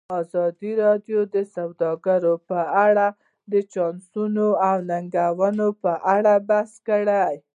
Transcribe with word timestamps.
ازادي 0.19 0.71
راډیو 0.83 1.19
د 1.33 1.35
سوداګري 1.55 2.33
په 2.49 2.59
اړه 2.85 3.07
د 3.51 3.53
چانسونو 3.73 4.47
او 4.67 4.75
ننګونو 4.89 5.67
په 5.83 5.91
اړه 6.15 6.33
بحث 6.49 6.71
کړی. 6.87 7.31